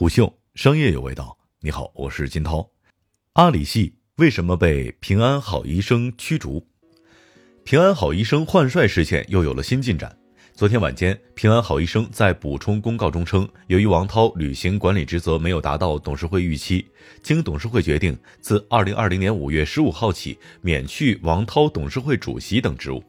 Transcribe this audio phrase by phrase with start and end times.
[0.00, 1.36] 虎嗅商业有味道。
[1.60, 2.70] 你好，我是金涛。
[3.34, 6.66] 阿里系为什么被平安好医生驱逐？
[7.64, 10.16] 平安好医生换帅事件又有了新进展。
[10.54, 16.86] 昨天晚间，平安好医生在补充公告中称，由于王涛履行管理职责没有达到董事会预期，
[17.22, 23.04] 经董事会决定，自二零二零年五月十五号起免去王涛董事会主席等职务。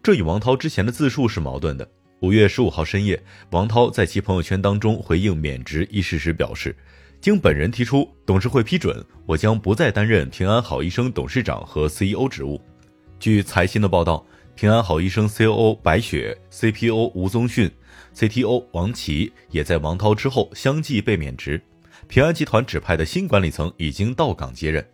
[0.00, 1.90] 这与王涛之前的自述是矛盾的。
[2.20, 3.18] 五月十五号深夜，
[3.50, 6.76] 王涛在其朋友圈当中回应免职一事时表示
[7.18, 12.60] ：“经本人提出，董事会批准，我将不再担任平安好医生董事长和 CEO 职务。”
[13.18, 14.22] 据财新的报道，
[14.54, 17.70] 平安好医生 COO 白雪、CPO 吴宗训、
[18.14, 21.58] CTO 王琦也在王涛之后相继被免职。
[22.06, 24.86] 平安集团指派的新管理层已经到岗接任。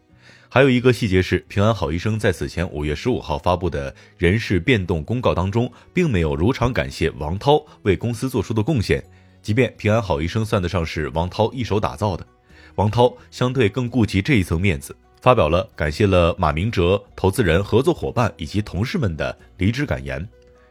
[0.56, 9.04] 还有一个细节是，平安好医生在此前五月十五号发布的人事变动公告当中，并没有如常感谢王涛为公司做出的贡献。
[9.42, 12.26] 即便平安好医生算得上是王涛一手打造的，
[12.76, 20.26] 王涛相对更顾及这一层面子，发表了感谢了马明哲、投资人、合作伙伴以及同事们的离职感言。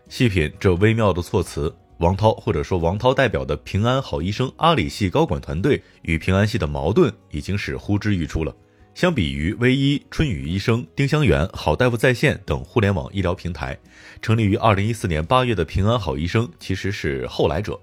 [0.09, 8.51] 细品这微妙的措辞，王涛或者说王涛代表的平安好医生阿里系高管团队与平安系的矛盾已经是呼之欲出了。
[8.95, 13.77] 相比于微医、春雨医生、丁香园、好大夫在线等互联网医疗平台，
[14.21, 17.77] 成立于二零一四年八月的平安好医生其实是后来者。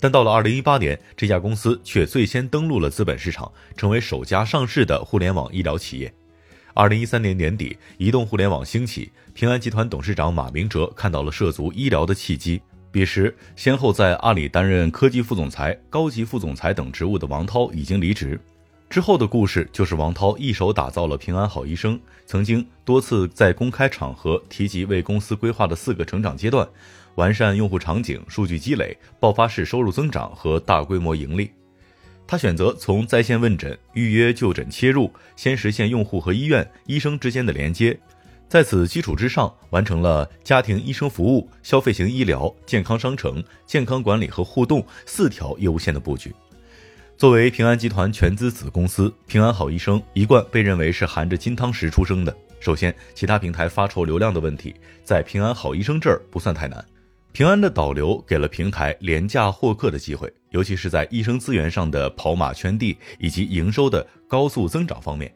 [0.00, 6.12] 但到了二零一八年，这家公司却最先登陆了资本市场，成为首家上市的互联网医疗企业。
[6.74, 12.60] 二零一三年年底，移动互联网兴起，平安集团董事长马明哲看到了涉足医疗的契机。
[12.90, 18.40] 彼时，先后在阿里担任科技副总裁、高级副总裁等职务的王涛已经离职。
[18.90, 26.66] 之后的故事就是王涛一手打造了平安好医生，曾经多次在公开场合提及为公司规划的四个成长阶段：
[27.16, 31.50] 完善用户场景、数据积累、爆发式收入增长和大规模盈利。
[32.26, 37.98] 他选择从在线问诊、预约就诊切入，先实现用户和医院、医生之间的连接，
[38.48, 46.34] 在此基础之上，完成了家庭医生服务、消费型医疗、健康商城、健康管理和互动四条业务线的布局。
[47.18, 52.32] 作为平安集团全资子公司，平安好医生一贯被认为是含着金汤匙出生的。
[52.60, 56.84] 首先，其他平台发愁流量的问题，在平安好医生这儿不算太难。
[57.32, 65.34] 平安的导流给了平台廉价获客的机会，尤其是在医生资源上的跑马圈地以及营收的高速增长方面。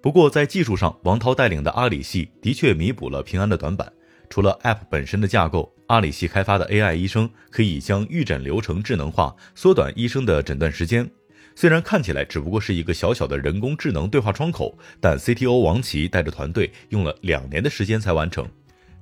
[0.00, 3.92] 不过，在技术上，王涛带领的阿里系的确弥补了平安的短板。
[4.32, 11.06] 除了 App 本身的架构，阿里系开发的 AI 医生可以将预诊流程智能化，缩短医生的诊断时间。
[11.54, 18.48] 虽然看起来只不过是一个小小的人工智能对话窗口，但 CTO 王琦带着团队用了两年的时间才完成。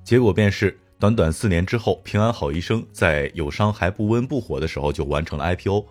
[0.03, 5.85] 结果便是，短短四年之后，平安好医生在友商还不温不火的时候就完成了 IPO。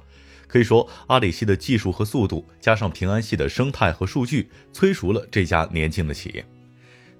[0.47, 6.45] 可以说，阿里系的技术和速度，加上平安系的生态和数据，催熟了这家年轻的企业。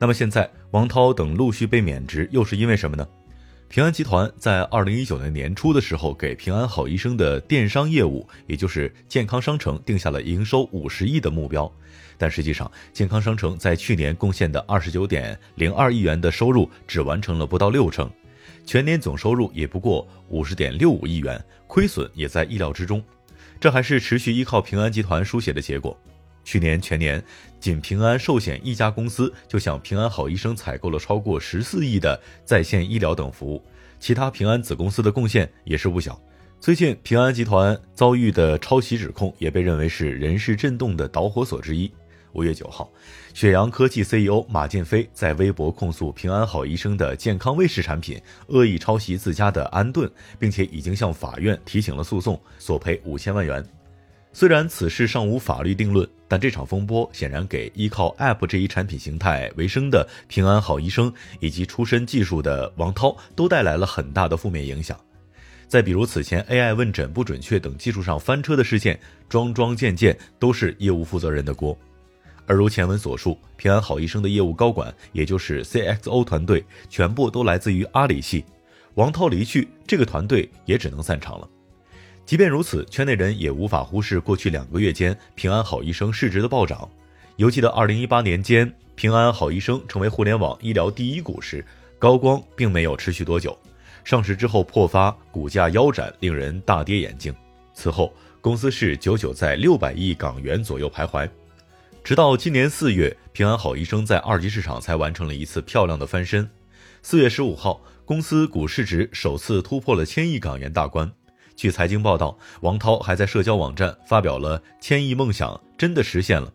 [0.03, 3.07] 那么现在，王涛等陆续被免职，又是因为什么呢？
[3.69, 11.71] 平安集团在二零一九年年初的时候，给平安好医生的电商业务，也就是健康商城，定下了营收五十亿的目标。
[12.17, 18.11] 但实际上，健康商城在去年贡献的二十九点零二亿元的收入，只完成了不到六成，
[18.65, 23.05] 全年总收入也不过五十点六五亿元，亏损也在意料之中。
[23.61, 25.95] 这还是持续依靠平安集团书写的结果。
[26.51, 27.23] 去年全年，
[27.61, 33.63] 仅平安寿险一家公司就向平安好医生采购了超过十四亿的在线医疗等服务，
[34.01, 36.21] 其他平安子公司的贡献也是不小。
[36.59, 41.89] 最近，平安集团遭遇的抄袭指控也被认为是人事震动的导火索之一。
[42.33, 42.91] 五月九号，
[43.33, 53.65] 雪阳科技 CEO 马建飞在微博控诉平安好医生的健康卫士产品恶意抄袭自家的安顿，并且已经向法院提起了诉讼，索赔五千万元。
[54.33, 64.99] 虽然此事尚无法律定论，但这场风波显然给依靠 App 这一产品形态为生的平安好医生以及出身技术的王涛都带来了很大的负面影响。
[65.67, 68.99] 再比如此前 AI 问诊不准确等技术上翻车的事件，
[69.29, 71.77] 桩桩件件都是业务负责人的锅。
[72.47, 78.45] 而如前文所述，平安好医生的业务高管，也就是 CXO 团队，全部都来自于阿里系。
[78.95, 81.49] 王涛离去，这个团队也只能散场了。
[82.31, 86.89] 即便如此，圈内人也无法忽视过去两个月间平安好医生市值的暴涨。
[87.39, 91.67] 犹记得二零一八年间，平安好医生成为互联网医疗第一股时，
[91.99, 93.59] 高光并没有持续多久。
[94.05, 97.35] 上市之后破发，股价腰斩，令人大跌眼镜。
[97.75, 101.29] 此后，公司是久久在六百亿港元左右徘徊，
[102.05, 106.49] 直到今年四月，平安好医生在二级市场才完成了一次漂亮的翻身。
[107.03, 111.11] 四月十五号，公司股市值首次突破了千亿港元大关。
[111.61, 116.51] 据财经报道，王涛还在社交网站发表了“千亿梦想真的实现了”。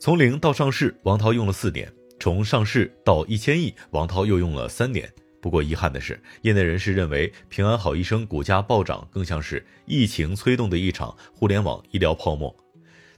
[0.00, 1.86] 从零到上市，王涛用了四年；
[2.18, 5.08] 从上市到一千亿，王涛又用了三年。
[5.40, 12.52] 不过遗憾的是，业内人士认为平安好医生股价暴涨更像是疫情催动的一场互联网医疗泡沫。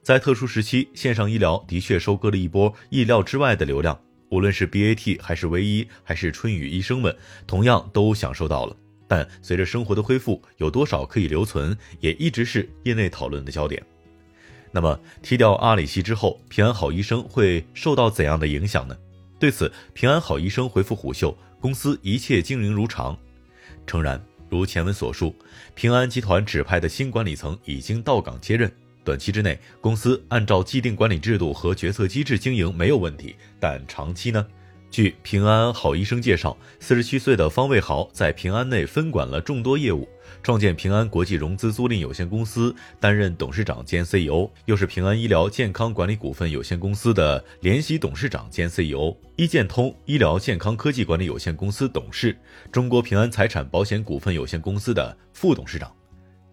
[0.02, 3.98] 在特殊时期，线上医疗的确收割了一波意料之外的流量。
[4.28, 7.16] 无论是 BAT 还是唯一还是春雨医生们，
[7.46, 8.76] 同样都享受到了。
[9.08, 13.82] 但随着生活的恢复，有多少可以留存，也一直是业内讨论的焦点。
[14.70, 18.94] 那么，踢掉阿里系之后，平安好医生会受到怎样的影响呢？
[19.38, 23.18] 对此，平安好医生回复虎嗅，公司一切经营如常。
[23.86, 25.34] 诚然，如前文所述，
[25.74, 28.70] 平安集团指派的新管理层已经到岗接任。
[29.04, 34.46] 短期之内，公司按照既定管理制度和决策机制经营没有问题，但长期呢？
[34.90, 40.08] 据平安好医生介绍，四十七岁的方卫豪在平安内分管了众多业务，
[40.42, 52.36] 创建平安国际融资租赁有限公司，担任董事长兼 CEO，又是平安医疗健康管理股份有限公司的联席董事长兼 CEO，医健通医疗健康科技管理有限公司董事，
[52.72, 55.92] 中国平安财产保险股份有限公司的副董事长。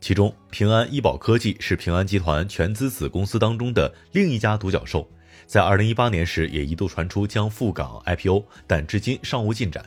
[0.02, 5.10] 其中，平安医保科技是平安集团全资子公司当中的另一家独角兽，
[5.46, 9.84] 在二零一八年时也一度传出将赴港 IPO，但至今尚无进展。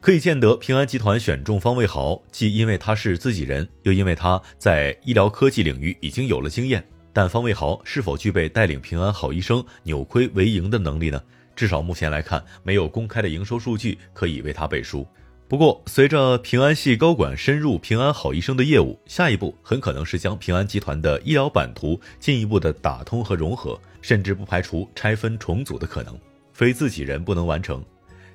[0.00, 6.84] 可以见得，平安集团选中方卫豪，既因为他是自己人，又因为他在医疗科技领域已经有了经验。
[7.12, 11.22] 但方卫豪是否具备带领平安好医生扭亏为盈的能力呢？
[11.56, 15.06] 至少目前来看，没有公开的营收数据可以为他背书。
[15.46, 26.18] 不过，随着平安系高管深入平安好医生的业务，下一步很可能是将平安集团的医疗版图进一步的打通和融合，甚至不排除拆分重组的可能，
[26.54, 27.84] 非自己人不能完成。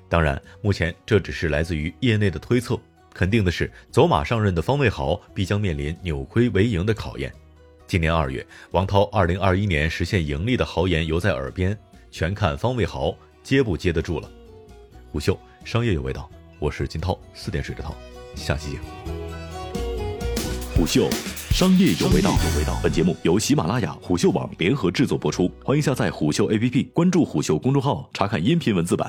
[0.08, 2.78] 当然，目前这只是来自于业内的推测。
[3.12, 7.30] 肯定的是，走马上任的方卫豪必将面临扭亏为盈的考验。
[7.88, 11.76] 今年二月，王涛二零二一年实现盈利的豪言犹在耳边，
[12.12, 13.12] 全看方卫豪
[13.42, 14.30] 接不接得住了。
[15.10, 16.30] 虎嗅商业有味道。
[16.60, 17.94] 我是金涛，四点水的涛，
[18.34, 18.80] 下期见。
[20.76, 21.08] 虎嗅，
[21.52, 22.32] 商业有味道。
[22.32, 29.08] 有味道本节目由喜马拉雅、虎嗅网联合制作播出，欢迎下载虎嗅 APP，关注虎嗅公众号，查看音频文字版。